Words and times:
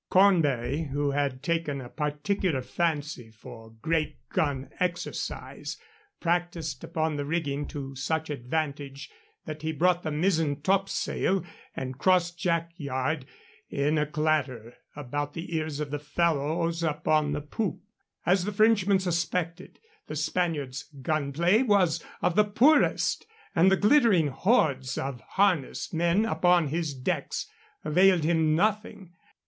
Cornbury, 0.09 0.85
who 0.91 1.11
had 1.11 1.43
taken 1.43 1.79
a 1.79 1.87
particular 1.87 2.63
fancy 2.63 3.29
for 3.29 3.69
great 3.69 4.15
gun 4.29 4.71
exercise, 4.79 5.77
practised 6.19 6.83
upon 6.83 7.17
the 7.17 7.23
rigging 7.23 7.67
to 7.67 7.95
such 7.95 8.31
advantage 8.31 9.11
that 9.45 9.61
he 9.61 9.71
brought 9.71 10.01
the 10.01 10.09
mizzen 10.09 10.59
topsail 10.59 11.45
and 11.75 11.99
cross 11.99 12.31
jack 12.31 12.71
yard 12.77 13.27
in 13.69 13.99
a 13.99 14.07
clatter 14.07 14.73
about 14.95 15.35
the 15.35 15.55
ears 15.55 15.79
of 15.79 15.91
the 15.91 15.99
fellows 15.99 16.81
upon 16.81 17.31
the 17.31 17.39
poop. 17.39 17.79
As 18.25 18.43
the 18.45 18.51
Frenchman 18.51 18.97
suspected, 18.97 19.77
the 20.07 20.15
Spaniards' 20.15 20.85
gun 21.03 21.31
play 21.31 21.61
was 21.61 22.03
of 22.23 22.35
the 22.35 22.43
poorest, 22.45 23.27
and 23.53 23.71
the 23.71 23.77
glittering 23.77 24.29
hordes 24.29 24.97
of 24.97 25.21
harnessed 25.35 25.93
men 25.93 26.25
upon 26.25 26.69
his 26.69 26.95
decks 26.95 27.45
availed 27.85 28.23
him 28.23 28.55
nothing. 28.55 29.13